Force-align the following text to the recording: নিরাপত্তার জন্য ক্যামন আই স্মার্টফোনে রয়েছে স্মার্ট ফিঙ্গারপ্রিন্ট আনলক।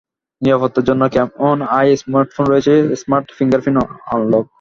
নিরাপত্তার 0.41 0.87
জন্য 0.89 1.03
ক্যামন 1.15 1.57
আই 1.77 1.87
স্মার্টফোনে 2.01 2.49
রয়েছে 2.49 2.73
স্মার্ট 3.01 3.27
ফিঙ্গারপ্রিন্ট 3.37 3.77
আনলক। 4.13 4.45